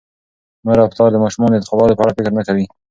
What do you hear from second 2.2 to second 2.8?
نه کوي.